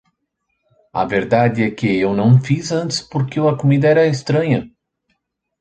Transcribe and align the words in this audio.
A 0.91 1.05
verdade 1.05 1.61
é 1.61 1.69
que 1.69 1.95
eu 1.99 2.15
não 2.15 2.41
fiz 2.41 2.71
antes 2.71 3.01
porque 3.01 3.39
a 3.39 3.55
comida 3.55 3.87
era 3.87 4.07
estranha. 4.07 4.67